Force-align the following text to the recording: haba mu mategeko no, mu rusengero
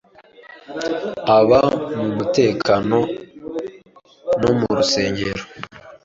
haba 1.27 1.59
mu 1.97 2.05
mategeko 2.17 2.69
no, 4.41 4.51
mu 4.59 4.67
rusengero 4.77 5.43